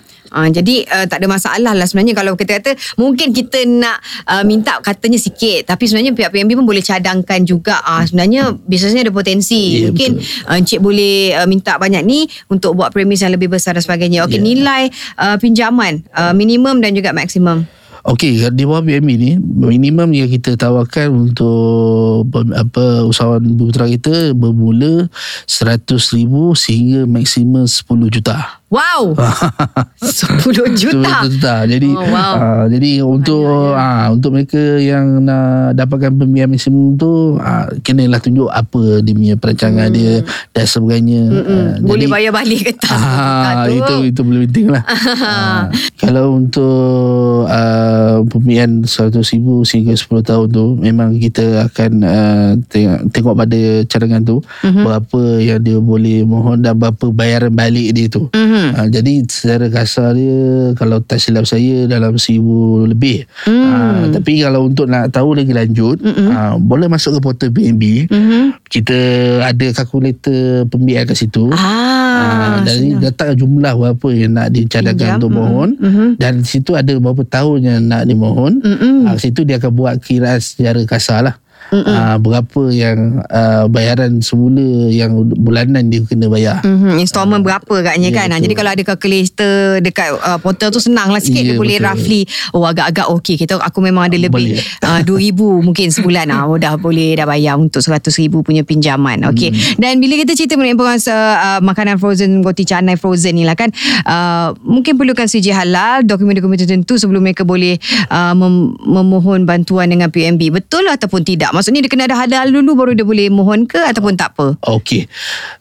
jadi 0.50 0.82
uh, 0.90 1.06
tak 1.06 1.22
ada 1.22 1.28
masalah 1.30 1.72
lah 1.72 1.86
sebenarnya 1.86 2.18
kalau 2.18 2.34
kita 2.34 2.58
kata 2.58 2.74
mungkin 2.98 3.30
kita 3.30 3.62
nak 3.70 4.02
uh, 4.26 4.42
minta 4.42 4.82
katanya 4.82 5.16
sikit 5.16 5.70
tapi 5.70 5.86
sebenarnya 5.86 6.12
pihak 6.12 6.34
PMB 6.34 6.58
pun 6.58 6.66
boleh 6.66 6.82
cadangkan 6.82 7.46
juga. 7.46 7.78
Uh, 7.86 8.02
sebenarnya 8.02 8.50
bisnesnya 8.66 9.06
ada 9.06 9.14
potensi. 9.14 9.86
Yeah, 9.86 9.94
mungkin 9.94 10.10
uh, 10.50 10.58
Encik 10.58 10.82
boleh 10.82 11.38
uh, 11.38 11.46
minta 11.46 11.78
banyak 11.78 12.02
ni 12.02 12.26
untuk 12.50 12.74
buat 12.74 12.90
premis 12.90 13.22
yang 13.22 13.30
lebih 13.30 13.46
besar 13.46 13.78
dan 13.78 13.82
sebagainya. 13.86 14.26
Okey 14.26 14.42
yeah. 14.42 14.44
nilai 14.44 14.82
uh, 15.22 15.36
pinjaman 15.38 16.02
uh, 16.10 16.34
minimum 16.34 16.82
dan 16.82 16.92
juga 16.98 17.14
maksimum. 17.14 17.66
Okey, 18.04 18.36
di 18.52 18.68
bawah 18.68 18.84
BMB 18.84 19.10
ni 19.16 19.40
minimum 19.40 20.12
yang 20.12 20.28
kita 20.28 20.60
tawarkan 20.60 21.32
untuk 21.32 22.28
apa 22.52 23.00
usahawan 23.08 23.40
putra 23.56 23.88
kita 23.88 24.36
bermula 24.36 25.08
100,000 25.48 26.28
sehingga 26.52 27.08
maksimum 27.08 27.64
10 27.64 28.12
juta. 28.12 28.60
Wow. 28.72 29.14
10 30.04 30.76
juta. 30.76 31.24
10 31.24 31.26
juta. 31.30 31.54
Jadi 31.64 31.88
oh, 31.94 32.04
wow. 32.04 32.34
uh, 32.36 32.64
jadi 32.68 32.90
untuk 33.00 33.72
uh, 33.72 34.06
untuk 34.12 34.30
mereka 34.36 34.60
yang 34.76 35.24
nak 35.24 35.78
dapatkan 35.78 36.12
pembiayaan 36.12 36.52
maksimum 36.52 36.98
tu 36.98 37.40
uh, 37.40 37.66
kenalah 37.80 38.20
tunjuk 38.20 38.50
apa 38.52 39.00
dia 39.00 39.14
punya 39.16 39.34
perancangan 39.38 39.88
hmm. 39.88 39.96
dia 39.96 40.12
dan 40.52 40.64
sebagainya. 40.68 41.22
Uh, 41.30 41.70
boleh 41.84 42.06
jadi, 42.06 42.14
bayar 42.14 42.32
balik 42.32 42.60
ke 42.70 42.72
tak? 42.76 43.00
Uh, 43.54 43.70
itu 43.70 43.94
itu 44.10 44.20
boleh 44.24 44.40
penting 44.48 44.68
lah. 44.72 44.82
uh, 44.84 45.62
kalau 46.02 46.36
untuk 46.36 47.46
uh, 47.46 48.24
pembiayaan 48.26 48.82
100 48.84 49.14
ribu 49.34 49.62
sehingga 49.62 49.94
10 49.94 50.10
tahun 50.24 50.46
tu 50.50 50.64
memang 50.80 51.16
kita 51.20 51.70
akan 51.70 51.92
uh, 52.02 52.50
tengok, 52.68 53.00
tengok 53.14 53.34
pada 53.36 53.60
cadangan 53.86 54.22
tu 54.26 54.36
uh-huh. 54.42 54.84
berapa 54.84 55.20
yang 55.40 55.60
dia 55.62 55.78
boleh 55.78 56.26
mohon 56.26 56.60
dan 56.60 56.74
berapa 56.76 57.10
bayaran 57.14 57.52
balik 57.54 57.94
dia 57.94 58.06
tu. 58.10 58.28
Uh-huh. 58.32 58.53
Hmm. 58.54 58.70
Ha, 58.70 58.80
jadi 58.86 59.26
secara 59.26 59.66
kasar 59.66 60.14
dia 60.14 60.70
kalau 60.78 61.02
tak 61.02 61.18
silap 61.18 61.42
saya 61.42 61.90
dalam 61.90 62.14
seribu 62.14 62.86
lebih. 62.86 63.26
Hmm. 63.42 63.66
Ha, 63.66 63.78
tapi 64.14 64.46
kalau 64.46 64.70
untuk 64.70 64.86
nak 64.86 65.10
tahu 65.10 65.34
lagi 65.34 65.50
lanjut, 65.50 65.98
hmm. 65.98 66.30
ha, 66.30 66.54
boleh 66.54 66.86
masuk 66.86 67.18
ke 67.18 67.20
portal 67.20 67.50
PNB. 67.50 68.06
Hmm. 68.06 68.54
Kita 68.70 68.98
ada 69.42 69.66
kalkulator 69.74 70.70
pembiayaan 70.70 71.10
kat 71.10 71.18
situ. 71.18 71.50
Ah, 71.50 71.58
ha, 71.58 72.62
dari 72.62 72.94
data 72.94 73.34
jumlah 73.34 73.74
berapa 73.74 74.08
yang 74.14 74.38
nak 74.38 74.54
dicadangkan 74.54 75.18
untuk 75.18 75.34
mohon 75.34 75.74
hmm. 75.74 76.08
dan 76.22 76.46
situ 76.46 76.78
ada 76.78 76.94
berapa 76.94 77.26
tahun 77.26 77.58
yang 77.66 77.80
nak 77.90 78.06
dimohon. 78.06 78.62
Hmm. 78.62 79.10
Ha, 79.10 79.18
situ 79.18 79.42
dia 79.42 79.58
akan 79.58 79.72
buat 79.74 79.98
kiraan 79.98 80.38
secara 80.38 80.78
kasar 80.86 81.26
lah 81.26 81.36
uh, 81.72 82.16
berapa 82.20 82.62
yang 82.68 83.24
uh, 83.30 83.64
bayaran 83.70 84.20
semula 84.20 84.90
yang 84.90 85.32
bulanan 85.38 85.88
dia 85.88 86.04
kena 86.04 86.28
bayar. 86.28 86.60
Mm-hmm. 86.60 87.00
Installment 87.00 87.42
uh, 87.42 87.46
berapa 87.46 87.74
katnya 87.80 88.10
ya, 88.10 88.16
kan. 88.18 88.28
Betul. 88.28 88.42
Jadi 88.44 88.54
kalau 88.54 88.70
ada 88.74 88.82
calculator 88.84 89.54
dekat 89.80 90.08
uh, 90.20 90.38
portal 90.42 90.68
tu 90.74 90.80
senang 90.82 91.08
lah 91.08 91.22
sikit. 91.22 91.40
Ya, 91.40 91.54
dia 91.54 91.56
boleh 91.56 91.78
roughly 91.80 92.28
oh 92.52 92.66
agak-agak 92.68 93.06
okey. 93.20 93.40
Kita 93.40 93.56
aku 93.56 93.78
memang 93.80 94.10
ada 94.10 94.18
lebih 94.18 94.60
uh, 94.84 95.00
2000 95.00 95.32
mungkin 95.66 95.88
sebulan 95.88 96.26
ah 96.34 96.44
uh, 96.44 96.56
dah 96.58 96.74
boleh 96.76 97.16
dah 97.16 97.24
bayar 97.24 97.56
untuk 97.56 97.80
100,000 97.80 98.28
punya 98.44 98.62
pinjaman. 98.66 99.24
Okey. 99.32 99.54
Mm. 99.54 99.80
Dan 99.80 99.92
bila 100.02 100.20
kita 100.20 100.36
cerita 100.36 100.58
mengenai 100.58 100.76
penguasa 100.76 101.14
uh, 101.14 101.60
makanan 101.64 101.96
frozen 101.96 102.42
roti 102.44 102.66
canai 102.66 102.98
frozen 102.98 103.38
ni 103.38 103.46
lah 103.46 103.56
kan 103.56 103.70
uh, 104.04 104.52
mungkin 104.60 104.98
perlukan 104.98 105.26
CJ 105.30 105.54
halal 105.54 106.02
dokumen-dokumen 106.02 106.58
tertentu 106.58 106.98
sebelum 106.98 107.22
mereka 107.22 107.46
boleh 107.46 107.78
uh, 108.10 108.34
mem- 108.34 108.74
memohon 108.82 109.46
bantuan 109.46 109.88
dengan 109.88 110.10
PMB. 110.10 110.62
Betul 110.62 110.90
ataupun 110.90 111.22
tidak? 111.22 111.53
Maksudnya 111.54 111.86
dia 111.86 111.90
kena 111.90 112.10
ada 112.10 112.18
halal 112.18 112.50
dulu 112.50 112.74
baru 112.74 112.92
dia 112.98 113.06
boleh 113.06 113.30
mohon 113.30 113.62
ke 113.70 113.78
ataupun 113.78 114.18
tak 114.18 114.34
apa? 114.34 114.58
Okey. 114.66 115.06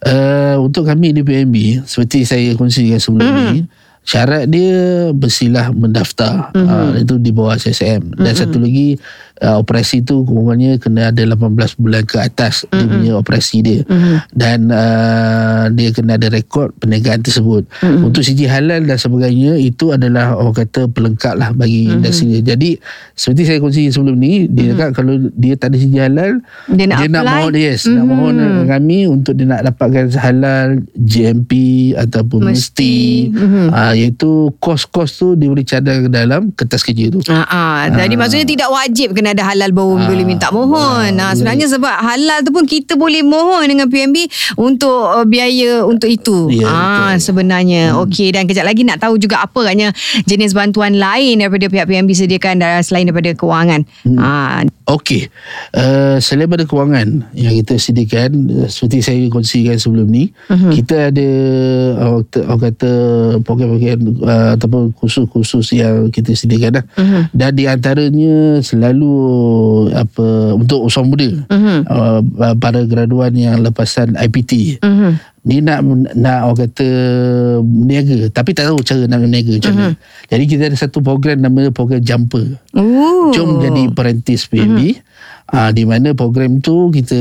Uh, 0.02 0.58
untuk 0.66 0.90
kami 0.90 1.14
di 1.14 1.22
PNB 1.22 1.86
seperti 1.86 2.26
saya 2.26 2.58
kongsikan 2.58 2.98
sebelum 2.98 3.30
mm. 3.30 3.46
ni 3.54 3.58
syarat 4.04 4.52
dia 4.52 5.10
bersilah 5.16 5.72
mendaftar 5.72 6.52
mm-hmm. 6.52 6.68
uh, 6.68 6.94
itu 7.00 7.16
di 7.24 7.32
bawah 7.32 7.56
SSM 7.56 8.20
dan 8.20 8.36
mm-hmm. 8.36 8.36
satu 8.36 8.58
lagi 8.60 9.00
uh, 9.42 9.58
operasi 9.58 10.06
tu 10.06 10.22
kurangnya 10.28 10.78
kena 10.78 11.10
ada 11.10 11.22
18 11.24 11.82
bulan 11.82 12.04
ke 12.06 12.22
atas 12.22 12.68
mm-hmm. 12.68 12.78
dia 12.78 12.86
punya 12.86 13.12
operasi 13.18 13.58
dia 13.66 13.80
mm-hmm. 13.88 14.18
dan 14.36 14.60
uh, 14.70 15.64
dia 15.74 15.90
kena 15.96 16.20
ada 16.20 16.28
rekod 16.30 16.70
perniagaan 16.78 17.26
tersebut 17.26 17.66
mm-hmm. 17.66 18.06
untuk 18.06 18.22
siji 18.22 18.46
halal 18.46 18.84
dan 18.86 18.98
sebagainya 19.00 19.58
itu 19.58 19.96
adalah 19.96 20.38
orang 20.38 20.54
kata 20.54 20.92
pelengkap 20.92 21.40
lah 21.40 21.50
bagi 21.56 21.90
mm-hmm. 21.90 21.96
industri 21.98 22.28
dia 22.38 22.54
jadi 22.54 22.78
seperti 23.18 23.42
saya 23.48 23.58
kongsi 23.64 23.90
sebelum 23.90 24.20
ni 24.20 24.46
dia 24.46 24.70
mm-hmm. 24.70 24.72
cakap 24.78 24.90
kalau 24.94 25.14
dia 25.34 25.54
tak 25.58 25.74
ada 25.74 25.78
siji 25.82 25.98
halal 25.98 26.32
dia 26.70 26.86
nak, 26.86 27.00
dia 27.02 27.08
nak 27.10 27.24
mohon 27.26 27.54
yes 27.58 27.82
mm-hmm. 27.88 27.96
nak 27.98 28.06
mohon 28.06 28.36
kami 28.70 29.00
untuk 29.10 29.34
dia 29.34 29.48
nak 29.50 29.62
dapatkan 29.66 30.06
halal 30.20 30.68
GMP 30.94 31.52
ataupun 31.98 32.46
mesti, 32.46 32.54
mesti 32.54 32.96
mm-hmm. 33.34 33.68
uh, 33.72 33.94
iaitu 33.98 34.32
kos-kos 34.60 35.16
tu 35.18 35.28
dia 35.40 35.48
boleh 35.50 35.66
cadang 35.66 36.06
ke 36.06 36.10
dalam 36.12 36.42
kertas 36.54 36.84
kerja 36.84 37.10
tu 37.10 37.20
uh, 37.26 37.34
uh, 37.34 37.82
jadi 37.90 38.14
maksudnya 38.14 38.48
tidak 38.48 38.70
wajib 38.70 39.16
kena 39.24 39.32
ada 39.32 39.48
halal 39.48 39.72
baru 39.72 39.96
uh, 39.96 40.12
boleh 40.12 40.28
minta 40.28 40.52
mohon 40.52 41.16
uh, 41.16 41.32
sebenarnya 41.32 41.72
sebab 41.72 41.96
halal 41.96 42.44
tu 42.44 42.52
pun 42.52 42.68
kita 42.68 43.00
boleh 43.00 43.24
mohon 43.24 43.64
dengan 43.64 43.88
PMB 43.88 44.28
untuk 44.60 44.92
uh, 44.92 45.24
biaya 45.24 45.88
untuk 45.88 46.12
itu 46.12 46.52
ya, 46.52 46.68
ah 46.68 47.14
sebenarnya 47.16 47.96
hmm. 47.96 48.04
okey 48.04 48.36
dan 48.36 48.44
kejap 48.44 48.68
lagi 48.68 48.84
nak 48.84 49.00
tahu 49.00 49.16
juga 49.16 49.48
apa 49.48 49.64
katnya 49.64 49.96
jenis 50.28 50.52
bantuan 50.52 51.00
lain 51.00 51.40
daripada 51.40 51.72
pihak 51.72 51.88
PMB 51.88 52.12
sediakan 52.12 52.60
selain 52.84 53.08
daripada 53.08 53.32
kewangan 53.32 53.88
hmm. 54.04 54.20
ah 54.20 54.60
okey 54.92 55.32
uh, 55.72 56.20
selain 56.20 56.44
daripada 56.44 56.68
kewangan 56.68 57.32
yang 57.32 57.56
kita 57.64 57.80
sediakan 57.80 58.52
uh, 58.60 58.68
seperti 58.68 59.00
saya 59.00 59.24
kongsikan 59.32 59.80
sebelum 59.80 60.12
ni 60.12 60.36
uh-huh. 60.52 60.74
kita 60.76 61.14
ada 61.16 61.30
orang 62.50 62.62
kata 62.74 62.92
program-program 63.46 64.00
uh, 64.26 64.50
ataupun 64.58 64.92
khusus-khusus 65.00 65.80
yang 65.80 66.10
kita 66.10 66.36
sediakan 66.36 66.82
dah. 66.82 66.86
Uh-huh. 67.00 67.24
dan 67.32 67.52
di 67.54 67.64
antaranya 67.70 68.60
selalu 68.60 69.13
apa 69.94 70.58
untuk 70.58 70.88
usaha 70.88 71.06
muda 71.06 71.30
uh-huh. 71.50 71.80
uh, 71.88 72.56
para 72.58 72.84
graduan 72.88 73.34
yang 73.34 73.62
lepasan 73.62 74.16
IPT 74.18 74.82
uh-huh. 74.82 75.14
Ni 75.44 75.60
nak 75.60 75.84
nak 76.16 76.48
orang 76.48 76.72
kata 76.72 76.88
berniaga 77.60 78.32
tapi 78.32 78.56
tak 78.56 78.72
tahu 78.72 78.80
cara 78.80 79.04
nak 79.12 79.28
berniaga 79.28 79.60
macam 79.60 79.74
mana. 79.76 79.92
Uh-huh. 79.92 79.96
Jadi 80.32 80.44
kita 80.48 80.62
ada 80.72 80.78
satu 80.80 81.04
program 81.04 81.44
nama 81.44 81.68
program 81.68 82.00
Jumper. 82.00 82.56
Ooh. 82.80 83.28
Jom 83.36 83.60
jadi 83.60 83.92
perantis 83.92 84.48
PMB. 84.48 84.80
Uh-huh. 84.80 85.04
Ha, 85.44 85.76
di 85.76 85.84
mana 85.84 86.16
program 86.16 86.64
tu 86.64 86.88
kita 86.90 87.20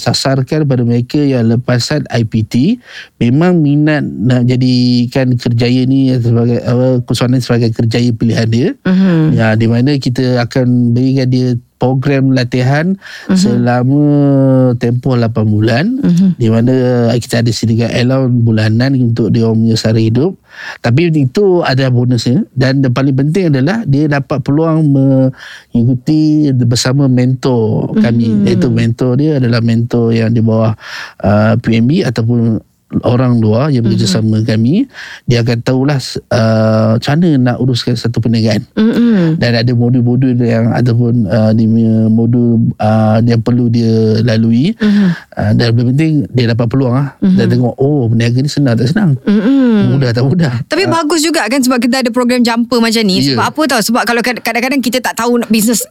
sasarkan 0.00 0.64
pada 0.64 0.82
mereka 0.82 1.20
yang 1.20 1.52
lepasan 1.52 2.08
IPT 2.08 2.80
memang 3.20 3.60
minat 3.60 4.02
nak 4.02 4.48
jadikan 4.48 5.36
kerjaya 5.36 5.84
ni 5.84 6.10
sebagai 6.16 6.64
apa 6.64 7.04
kusuanan 7.04 7.44
sebagai 7.44 7.70
kerjaya 7.76 8.08
pilihan 8.10 8.48
dia. 8.48 8.68
Uh-huh. 8.82 9.36
Ya 9.36 9.52
di 9.54 9.68
mana 9.68 10.00
kita 10.00 10.40
akan 10.48 10.96
berikan 10.96 11.28
dia 11.28 11.60
program 11.78 12.34
latihan 12.34 12.98
uh-huh. 13.30 13.38
selama 13.38 14.04
tempoh 14.76 15.14
8 15.14 15.30
bulan 15.46 15.84
uh-huh. 16.02 16.30
di 16.36 16.50
mana 16.50 16.74
kita 17.16 17.40
ada 17.40 17.50
sediakan 17.54 17.90
allowance 17.94 18.38
bulanan 18.42 18.90
untuk 18.98 19.30
dia 19.30 19.46
punya 19.48 19.78
sara 19.78 20.02
hidup 20.02 20.34
tapi 20.82 21.08
itu 21.14 21.62
ada 21.62 21.86
bonusnya 21.88 22.42
dan 22.52 22.82
yang 22.82 22.92
paling 22.92 23.14
penting 23.14 23.54
adalah 23.54 23.86
dia 23.86 24.10
dapat 24.10 24.42
peluang 24.42 24.90
mengikuti 24.90 26.50
bersama 26.52 27.06
mentor 27.06 27.94
kami 28.02 28.26
uh-huh. 28.26 28.46
iaitu 28.50 28.68
mentor 28.68 29.16
dia 29.16 29.38
adalah 29.38 29.62
mentor 29.62 30.10
yang 30.10 30.34
di 30.34 30.42
bawah 30.42 30.74
uh, 31.22 31.54
PMB 31.62 32.10
ataupun 32.10 32.67
orang 33.04 33.36
luar 33.36 33.68
yang 33.68 33.84
bekerjasama 33.84 34.40
mm-hmm. 34.40 34.48
kami 34.48 34.74
dia 35.28 35.44
akan 35.44 35.58
tahulah 35.60 36.00
uh, 36.32 36.96
mana 36.96 37.28
nak 37.36 37.56
uruskan 37.60 37.92
satu 37.92 38.16
perniagaan 38.24 38.64
mm-hmm. 38.72 39.36
dan 39.36 39.52
ada 39.60 39.72
modul-modul 39.76 40.32
yang 40.40 40.72
ataupun 40.72 41.28
uh, 41.28 41.52
di 41.52 41.68
modul 42.08 42.72
uh, 42.80 43.20
yang 43.20 43.44
perlu 43.44 43.68
dia 43.68 44.24
lalui 44.24 44.72
mm-hmm. 44.72 45.08
uh, 45.36 45.52
dan 45.52 45.64
lebih 45.76 45.92
penting 45.92 46.12
dia 46.32 46.48
dapat 46.48 46.66
peluang 46.72 46.96
lah 46.96 47.08
mm-hmm. 47.20 47.36
dan 47.36 47.46
tengok 47.52 47.74
oh 47.76 48.08
berniaga 48.08 48.38
ni 48.40 48.50
senang 48.50 48.74
tak 48.80 48.88
senang 48.88 49.10
mm-hmm. 49.20 49.92
mudah 49.92 50.10
tak 50.16 50.24
mudah 50.24 50.52
tapi 50.64 50.88
uh, 50.88 50.90
bagus 50.90 51.20
juga 51.20 51.44
kan 51.44 51.60
sebab 51.60 51.78
kita 51.84 52.00
ada 52.00 52.10
program 52.10 52.40
jumper 52.40 52.80
macam 52.80 53.04
ni 53.04 53.20
yeah. 53.20 53.36
sebab 53.36 53.44
apa 53.52 53.60
tahu 53.68 53.80
sebab 53.84 54.02
kalau 54.08 54.20
kadang-kadang 54.24 54.80
kita 54.80 55.04
tak 55.04 55.12
tahu 55.12 55.36
bisnes 55.52 55.84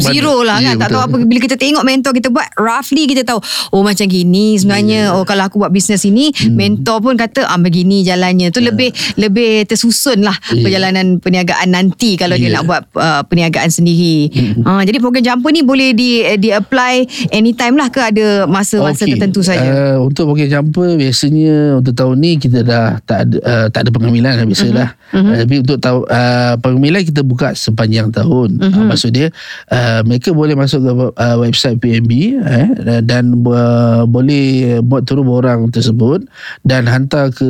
Zero 0.00 0.46
lah 0.46 0.62
kan 0.62 0.74
yeah, 0.74 0.78
Tak 0.78 0.88
betul. 0.88 0.94
tahu 0.96 1.02
apa 1.02 1.16
Bila 1.26 1.40
kita 1.42 1.56
tengok 1.58 1.84
mentor 1.84 2.12
kita 2.14 2.28
buat 2.30 2.48
Roughly 2.56 3.04
kita 3.10 3.22
tahu 3.26 3.40
Oh 3.74 3.82
macam 3.82 4.06
gini 4.06 4.56
sebenarnya 4.56 5.10
yeah. 5.10 5.16
Oh 5.16 5.26
kalau 5.26 5.46
aku 5.50 5.58
buat 5.58 5.72
bisnes 5.72 6.02
ini 6.06 6.30
hmm. 6.30 6.54
Mentor 6.54 7.02
pun 7.02 7.14
kata 7.18 7.44
ah, 7.48 7.58
Begini 7.58 8.06
jalannya 8.06 8.54
Tu 8.54 8.62
yeah. 8.62 8.68
lebih 8.72 8.88
Lebih 9.18 9.66
tersusun 9.66 10.22
lah 10.22 10.36
yeah. 10.54 10.62
Perjalanan 10.62 11.18
perniagaan 11.18 11.74
nanti 11.74 12.14
Kalau 12.14 12.38
yeah. 12.38 12.52
dia 12.52 12.56
nak 12.56 12.64
buat 12.68 12.82
uh, 12.96 13.22
Perniagaan 13.26 13.70
sendiri 13.72 14.30
hmm. 14.30 14.62
uh, 14.64 14.82
Jadi 14.86 14.98
program 15.02 15.24
jumper 15.24 15.50
ni 15.50 15.60
Boleh 15.66 15.90
di 15.92 16.22
di 16.38 16.48
apply 16.54 17.28
Anytime 17.34 17.74
lah 17.74 17.90
ke 17.90 18.00
Ada 18.00 18.46
masa-masa 18.46 19.04
okay. 19.04 19.18
tertentu 19.18 19.42
saja 19.42 19.96
uh, 19.96 20.06
Untuk 20.06 20.30
program 20.30 20.48
jumper 20.48 20.94
Biasanya 20.96 21.82
Untuk 21.82 21.94
tahun 21.98 22.14
ni 22.20 22.32
Kita 22.38 22.62
dah 22.62 23.02
Tak 23.02 23.18
ada, 23.26 23.36
uh, 23.42 23.66
tak 23.68 23.86
ada 23.86 23.90
pengamilan 23.90 24.38
lah 24.38 24.46
Biasalah 24.46 24.88
uh-huh. 24.94 25.18
uh-huh. 25.18 25.34
uh, 25.34 25.38
Tapi 25.42 25.54
untuk 25.60 25.78
tahu 25.82 25.98
uh, 26.06 26.54
Pengamilan 26.62 27.02
kita 27.02 27.22
buka 27.26 27.52
Sepanjang 27.58 28.14
tahun 28.14 28.62
uh-huh. 28.62 28.78
uh, 28.78 28.86
Maksud 28.94 29.10
dia 29.10 29.28
Uh, 29.70 30.02
mereka 30.02 30.34
boleh 30.34 30.58
masuk 30.58 30.82
ke 30.82 30.90
uh, 30.90 31.36
website 31.38 31.78
PNB 31.78 32.42
eh, 32.42 32.68
dan 33.06 33.38
uh, 33.46 34.02
boleh 34.02 34.82
buat 34.82 35.06
turun 35.06 35.30
orang 35.30 35.70
tersebut 35.70 36.26
dan 36.66 36.90
hantar 36.90 37.30
ke 37.30 37.46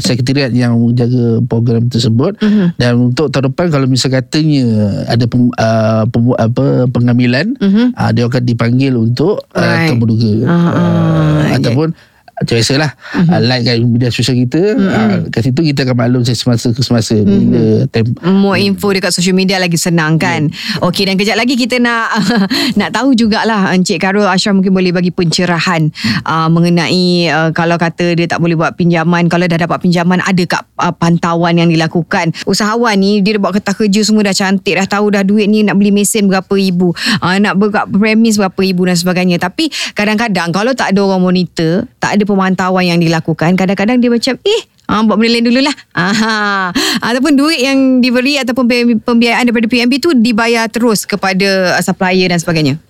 sekretariat 0.00 0.48
yang 0.56 0.80
menjaga 0.80 1.44
program 1.44 1.92
tersebut 1.92 2.32
uh-huh. 2.40 2.72
dan 2.80 3.12
untuk 3.12 3.28
tahun 3.28 3.52
depan 3.52 3.68
kalau 3.68 3.84
misal 3.84 4.08
katanya 4.08 5.04
ada 5.04 5.28
pem, 5.28 5.52
uh, 5.52 6.08
pem, 6.08 6.32
apa 6.32 6.88
pengambilan 6.88 7.60
uh-huh. 7.60 7.92
uh, 7.92 8.10
dia 8.16 8.24
akan 8.24 8.42
dipanggil 8.48 8.96
untuk 8.96 9.44
uh, 9.52 9.60
right. 9.60 9.92
terbuka 9.92 10.32
uh-huh. 10.48 10.72
uh, 10.80 11.40
ataupun 11.60 11.92
okay 11.92 12.07
macam 12.38 12.54
biasalah 12.54 12.90
mm-hmm. 12.94 13.30
uh, 13.34 13.40
like 13.42 13.62
kat 13.66 13.76
media 13.82 14.08
sosial 14.14 14.36
kita 14.38 14.62
mm-hmm. 14.78 14.94
uh, 14.94 15.16
kat 15.34 15.40
situ 15.42 15.60
kita 15.74 15.80
akan 15.82 15.96
maklum 15.98 16.22
semasa 16.22 16.70
ke 16.70 16.80
semasa 16.86 17.16
mm-hmm. 17.18 17.38
bila 17.42 17.62
temp- 17.90 18.18
more 18.22 18.58
info 18.58 18.94
dekat 18.94 19.10
social 19.10 19.34
media 19.34 19.58
lagi 19.58 19.74
senang 19.74 20.22
kan 20.22 20.46
yeah. 20.46 20.86
okey 20.86 21.02
dan 21.10 21.18
kejap 21.18 21.34
lagi 21.34 21.58
kita 21.58 21.82
nak 21.82 22.14
nak 22.78 22.94
tahu 22.94 23.18
jugalah 23.18 23.74
Encik 23.74 23.98
Karul 23.98 24.30
Ashraf 24.30 24.54
mungkin 24.54 24.70
boleh 24.70 24.94
bagi 24.94 25.10
pencerahan 25.10 25.90
uh, 26.22 26.46
mengenai 26.46 27.26
uh, 27.30 27.50
kalau 27.50 27.74
kata 27.74 28.14
dia 28.14 28.30
tak 28.30 28.38
boleh 28.38 28.54
buat 28.54 28.78
pinjaman 28.78 29.26
kalau 29.26 29.50
dah 29.50 29.58
dapat 29.58 29.82
pinjaman 29.82 30.22
ada 30.22 30.42
kat 30.46 30.62
uh, 30.78 30.94
pantauan 30.94 31.58
yang 31.58 31.66
dilakukan 31.66 32.30
usahawan 32.46 32.94
ni 33.02 33.18
dia 33.18 33.34
dah 33.34 33.42
buat 33.42 33.58
kertas 33.58 33.74
kerja 33.74 34.00
semua 34.06 34.22
dah 34.22 34.36
cantik 34.36 34.78
dah 34.78 34.86
tahu 34.86 35.10
dah 35.10 35.26
duit 35.26 35.50
ni 35.50 35.66
nak 35.66 35.74
beli 35.74 35.90
mesin 35.90 36.30
berapa 36.30 36.54
ibu 36.54 36.94
uh, 37.18 37.36
nak 37.42 37.58
buka 37.58 37.90
premis 37.90 38.38
berapa 38.38 38.60
ibu 38.62 38.86
dan 38.86 38.94
sebagainya 38.94 39.42
tapi 39.42 39.74
kadang-kadang 39.98 40.54
kalau 40.54 40.70
tak 40.76 40.94
ada 40.94 41.02
orang 41.02 41.22
monitor 41.26 41.82
tak 41.98 42.14
ada 42.14 42.27
pemantauan 42.28 42.84
yang 42.84 43.00
dilakukan 43.00 43.56
kadang-kadang 43.56 43.96
dia 43.96 44.12
macam 44.12 44.36
eh 44.44 44.62
Ah, 44.88 45.04
buat 45.04 45.20
benda 45.20 45.36
lain 45.36 45.44
dululah. 45.52 45.76
Aha. 45.92 46.72
Ataupun 47.04 47.36
duit 47.36 47.60
yang 47.60 48.00
diberi 48.00 48.40
ataupun 48.40 48.64
pembiayaan 49.04 49.44
daripada 49.44 49.68
PMB 49.68 49.92
tu 50.00 50.16
dibayar 50.16 50.64
terus 50.72 51.04
kepada 51.04 51.76
supplier 51.84 52.32
dan 52.32 52.40
sebagainya. 52.40 52.80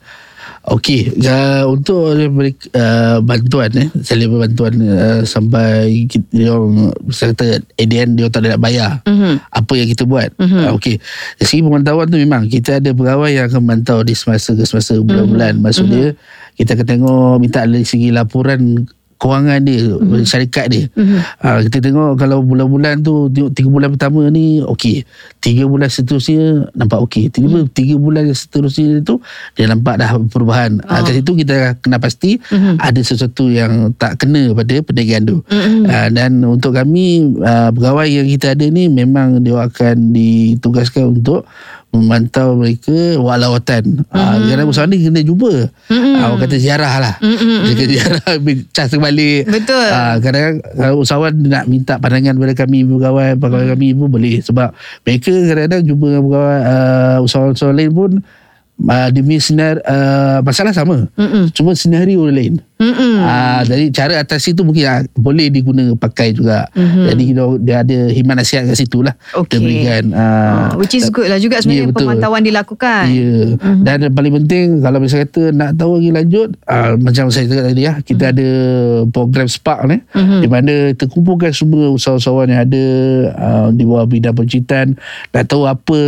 Okey, 0.68 1.16
uh, 1.24 1.64
untuk 1.64 2.12
uh, 2.12 3.18
bantuan 3.24 3.72
eh, 3.72 3.88
saya 4.04 4.28
bantuan 4.28 4.76
uh, 4.84 5.20
sampai 5.24 6.04
kita 6.04 6.28
dia 6.28 6.52
orang 6.52 6.92
kata 7.08 7.64
ADN 7.80 8.20
dia 8.20 8.28
tak 8.28 8.44
nak 8.44 8.60
bayar. 8.60 9.00
Uh-huh. 9.08 9.40
Apa 9.48 9.72
yang 9.80 9.88
kita 9.88 10.04
buat? 10.04 10.28
Uh-huh. 10.36 10.68
Uh, 10.68 10.76
Okey. 10.76 11.00
Dari 11.40 11.46
segi 11.48 11.64
pemantauan 11.64 12.12
tu 12.12 12.20
memang 12.20 12.44
kita 12.52 12.84
ada 12.84 12.92
pegawai 12.92 13.32
yang 13.32 13.48
akan 13.48 13.64
memantau 13.64 14.04
di 14.04 14.12
semasa 14.12 14.52
ke 14.52 14.62
semasa 14.68 15.00
bulan-bulan. 15.00 15.56
Uh-huh. 15.56 15.64
Maksudnya 15.66 16.04
uh-huh. 16.12 16.54
kita 16.60 16.76
akan 16.76 16.86
tengok 16.86 17.34
minta 17.40 17.64
dari 17.64 17.86
segi 17.88 18.12
laporan 18.12 18.84
kewangan 19.18 19.60
dia 19.66 19.98
mm-hmm. 19.98 20.22
syarikat 20.22 20.66
dia 20.70 20.84
mm-hmm. 20.94 21.20
ha, 21.42 21.58
kita 21.66 21.78
tengok 21.82 22.14
kalau 22.14 22.38
bulan-bulan 22.46 23.02
tu 23.02 23.26
tengok 23.34 23.50
tiga 23.50 23.68
bulan 23.68 23.88
pertama 23.98 24.30
ni 24.30 24.62
okey 24.62 25.02
tiga 25.42 25.66
bulan 25.66 25.90
seterusnya 25.90 26.70
nampak 26.78 27.02
okey 27.10 27.26
tiga, 27.26 27.50
mm-hmm. 27.50 27.74
tiga 27.74 27.98
bulan 27.98 28.30
seterusnya 28.30 29.02
tu 29.02 29.18
dia 29.58 29.66
nampak 29.66 29.98
dah 29.98 30.14
perubahan 30.30 30.78
oh. 30.86 30.90
ha, 30.90 31.02
kat 31.02 31.18
situ 31.18 31.34
kita 31.34 31.74
kena 31.82 31.98
pasti 31.98 32.38
mm-hmm. 32.38 32.78
ada 32.78 33.00
sesuatu 33.02 33.50
yang 33.50 33.90
tak 33.98 34.22
kena 34.22 34.54
pada 34.54 34.78
perniagaan 34.86 35.24
tu 35.26 35.36
mm-hmm. 35.42 35.82
ha, 35.90 36.06
dan 36.14 36.38
untuk 36.46 36.78
kami 36.78 37.34
ha, 37.42 37.74
pegawai 37.74 38.06
yang 38.06 38.30
kita 38.30 38.54
ada 38.54 38.66
ni 38.70 38.86
memang 38.86 39.42
dia 39.42 39.58
akan 39.58 40.14
ditugaskan 40.14 41.18
untuk 41.18 41.42
memantau 41.88 42.54
mereka 42.60 43.16
buat 43.16 43.40
lawatan. 43.40 44.04
Mm-hmm. 44.04 44.12
Ah 44.12 44.36
kadang 44.44 44.68
usaha 44.68 44.84
ni 44.84 45.00
kena 45.00 45.24
jumpa. 45.24 45.72
Mm-hmm. 45.88 46.14
Ah 46.20 46.24
orang 46.30 46.40
kata 46.44 46.56
ziarah 46.60 46.94
lah. 47.00 47.14
Mm-hmm. 47.18 47.58
Dia 47.64 47.72
kata 47.72 47.86
ziarah 47.88 48.32
cas 48.76 48.88
kembali. 48.92 49.30
Betul. 49.48 49.88
Ah 49.88 50.14
kadang 50.20 50.60
kalau 50.76 51.00
usahawan 51.00 51.32
nak 51.48 51.64
minta 51.64 51.96
pandangan 51.96 52.36
kepada 52.36 52.54
kami 52.54 52.84
pegawai 52.84 53.40
pegawai 53.40 53.66
mm. 53.66 53.72
kami 53.72 53.88
pun 53.96 54.08
boleh 54.12 54.34
sebab 54.44 54.68
mereka 55.04 55.32
kadang-kadang 55.32 55.82
jumpa 55.88 56.06
dengan 56.12 56.22
pegawai 56.28 56.60
uh, 56.60 57.16
usahawan-usahawan 57.24 57.76
lain 57.76 57.92
pun 57.92 58.10
uh, 58.86 59.08
demi 59.10 59.42
senar 59.42 59.82
uh, 59.82 60.38
masalah 60.46 60.70
sama. 60.70 61.10
Mm-mm. 61.18 61.50
Cuma 61.50 61.74
senario 61.74 62.22
lain. 62.30 62.62
Mm-mm. 62.78 63.18
Ah, 63.26 63.66
jadi 63.66 63.90
cara 63.90 64.22
atasi 64.22 64.54
tu 64.54 64.62
mungkin 64.62 64.86
ah, 64.86 65.02
boleh 65.18 65.50
diguna 65.50 65.98
pakai 65.98 66.30
juga. 66.30 66.70
Mm-hmm. 66.78 67.04
Jadi 67.10 67.24
dia, 67.34 67.46
dia 67.58 67.76
ada 67.82 67.98
himat 68.14 68.34
nasihat 68.38 68.70
kat 68.70 68.78
situ 68.78 69.02
lah. 69.02 69.18
Okay. 69.34 69.58
Kita 69.58 69.62
berikan. 69.62 70.04
Ah, 70.14 70.26
Uh, 70.48 70.80
which 70.80 70.94
is 70.94 71.06
good 71.10 71.26
lah 71.30 71.38
juga 71.38 71.58
Ya, 71.58 71.62
sebenarnya 71.62 71.90
betul. 71.90 72.06
pemantauan 72.06 72.42
dilakukan. 72.46 73.04
Ya. 73.10 73.34
Mm-hmm. 73.58 73.82
Dan 73.82 73.96
yang 74.06 74.14
paling 74.14 74.32
penting 74.42 74.66
kalau 74.82 74.98
misalnya 75.02 75.26
kata 75.26 75.42
nak 75.50 75.70
tahu 75.74 75.98
lagi 75.98 76.10
lanjut, 76.14 76.48
ah, 76.70 76.94
macam 76.94 77.24
saya 77.34 77.50
cakap 77.50 77.64
tadi 77.74 77.82
ya, 77.82 77.94
kita 78.02 78.24
mm-hmm. 78.30 78.38
ada 78.38 78.48
program 79.10 79.46
Spark 79.50 79.80
ni 79.90 79.98
mm-hmm. 79.98 80.40
di 80.40 80.48
mana 80.48 80.74
terkumpulkan 80.94 81.50
semua 81.50 81.90
usahawan-usahawan 81.90 82.46
yang 82.54 82.62
ada 82.62 82.84
ah, 83.34 83.68
di 83.74 83.82
bawah 83.82 84.06
bidang 84.06 84.36
percitan 84.36 84.94
nak 85.34 85.44
tahu 85.50 85.66
apa 85.66 85.98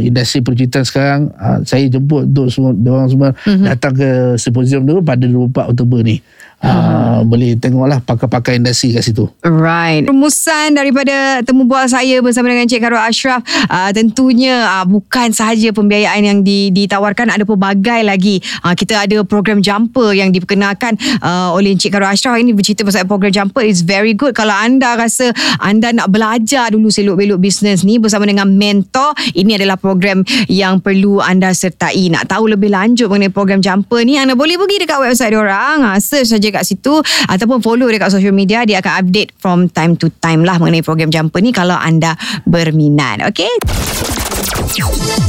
industri 0.00 0.40
percitan 0.40 0.82
sekarang 0.86 1.20
ah, 1.36 1.60
saya 1.66 1.84
jemput 1.90 2.13
untuk 2.22 2.46
semua 2.54 2.70
orang 2.70 3.10
semua 3.10 3.30
mm-hmm. 3.34 3.66
datang 3.66 3.92
ke 3.98 4.08
simposium 4.38 4.86
tu 4.86 5.02
pada 5.02 5.26
24 5.26 5.74
Oktober 5.74 6.00
ni. 6.06 6.22
Ah, 6.64 7.20
boleh 7.20 7.60
tengoklah 7.60 8.00
pakar-pakar 8.00 8.56
industri 8.56 8.96
kat 8.96 9.04
situ. 9.04 9.28
Right. 9.44 10.08
Rumusan 10.08 10.72
daripada 10.72 11.44
temu 11.44 11.68
bual 11.68 11.84
saya 11.84 12.24
bersama 12.24 12.48
dengan 12.48 12.64
Cik 12.64 12.80
Khairul 12.80 13.04
Ashraf 13.04 13.44
uh, 13.68 13.92
tentunya 13.92 14.64
uh, 14.64 14.88
bukan 14.88 15.28
sahaja 15.28 15.76
pembiayaan 15.76 16.24
yang 16.24 16.38
di, 16.40 16.72
ditawarkan 16.72 17.36
ada 17.36 17.44
pelbagai 17.44 18.00
lagi. 18.08 18.40
Uh, 18.64 18.72
kita 18.72 18.96
ada 19.04 19.20
program 19.28 19.60
jumper 19.60 20.16
yang 20.16 20.32
diperkenalkan 20.32 20.96
uh, 21.20 21.52
oleh 21.52 21.76
Cik 21.76 21.92
Khairul 21.92 22.08
Ashraf 22.08 22.40
ini 22.40 22.56
bercerita 22.56 22.80
pasal 22.80 23.04
program 23.04 23.28
jumper 23.28 23.60
is 23.60 23.84
very 23.84 24.16
good 24.16 24.32
kalau 24.32 24.56
anda 24.56 24.96
rasa 24.96 25.36
anda 25.60 25.92
nak 25.92 26.08
belajar 26.08 26.72
dulu 26.72 26.88
selok-belok 26.88 27.44
bisnes 27.44 27.84
ni 27.84 28.00
bersama 28.00 28.24
dengan 28.24 28.48
mentor 28.48 29.12
ini 29.36 29.60
adalah 29.60 29.76
program 29.76 30.24
yang 30.48 30.80
perlu 30.80 31.20
anda 31.20 31.52
sertai. 31.52 32.08
Nak 32.08 32.32
tahu 32.32 32.56
lebih 32.56 32.72
lanjut 32.72 33.12
mengenai 33.12 33.28
program 33.28 33.60
jumper 33.60 34.00
ni 34.00 34.16
anda 34.16 34.32
boleh 34.32 34.56
pergi 34.56 34.80
dekat 34.80 34.98
website 35.04 35.36
diorang 35.36 35.84
uh, 35.84 36.00
search 36.00 36.32
saja 36.32 36.53
kat 36.54 36.62
situ 36.62 37.02
ataupun 37.26 37.58
follow 37.58 37.90
dekat 37.90 38.14
social 38.14 38.30
media 38.30 38.62
dia 38.62 38.78
akan 38.78 39.02
update 39.02 39.34
from 39.34 39.66
time 39.74 39.98
to 39.98 40.06
time 40.22 40.46
lah 40.46 40.62
mengenai 40.62 40.86
program 40.86 41.10
jumper 41.10 41.42
ni 41.42 41.50
kalau 41.50 41.74
anda 41.74 42.14
berminat 42.46 43.26
okay 43.26 43.50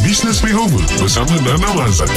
Business 0.02 0.42
Makeover 0.42 0.82
bersama 0.98 1.34
Nana 1.46 1.70
Mazan. 1.78 2.10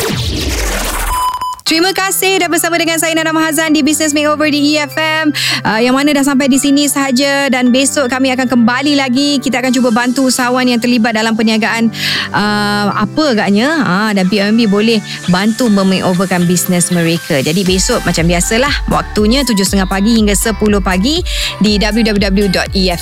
Terima 1.69 1.93
kasih 1.93 2.41
dah 2.41 2.49
bersama 2.49 2.81
dengan 2.81 2.97
saya 2.97 3.13
Nana 3.13 3.29
Mahazan 3.29 3.77
di 3.77 3.85
Business 3.85 4.17
Makeover 4.17 4.49
di 4.49 4.81
EFM 4.81 5.29
uh, 5.69 5.77
yang 5.77 5.93
mana 5.93 6.17
dah 6.17 6.25
sampai 6.25 6.49
di 6.49 6.57
sini 6.57 6.89
sahaja 6.89 7.53
dan 7.53 7.69
besok 7.69 8.09
kami 8.09 8.33
akan 8.33 8.49
kembali 8.49 8.97
lagi. 8.97 9.37
Kita 9.37 9.61
akan 9.61 9.77
cuba 9.77 9.93
bantu 9.93 10.33
usahawan 10.33 10.65
yang 10.65 10.81
terlibat 10.81 11.13
dalam 11.13 11.37
perniagaan 11.37 11.93
uh, 12.33 12.89
apa 12.97 13.37
agaknya? 13.37 13.85
Uh, 13.85 14.17
dan 14.17 14.33
PMB 14.33 14.65
boleh 14.65 14.97
bantu 15.29 15.69
memakeoverkan 15.69 16.49
bisnes 16.49 16.89
mereka. 16.89 17.45
Jadi 17.45 17.61
besok 17.69 18.01
macam 18.09 18.25
biasalah 18.25 18.89
waktunya 18.89 19.45
7.30 19.45 19.85
pagi 19.85 20.25
hingga 20.25 20.33
10 20.33 20.57
pagi 20.81 21.21
di 21.61 21.77
www.efm.live 21.77 22.99